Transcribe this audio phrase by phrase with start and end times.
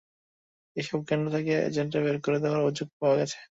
[0.75, 3.37] এসব কেন্দ্র থেকে তাঁর এজেন্টদের বের করে দেওয়া অভিযোগ পাওয়া গেছে।